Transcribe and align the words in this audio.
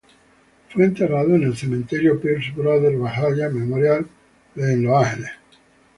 Fue 0.69 0.85
enterrado 0.85 1.35
en 1.35 1.43
el 1.43 1.55
Cementerio 1.55 2.19
Pierce 2.19 2.51
Brothers 2.55 2.99
Valhalla 2.99 3.49
Memorial 3.49 3.99
Park 4.05 4.09
de 4.55 4.77
Los 4.77 4.97
Ángeles. 4.99 5.31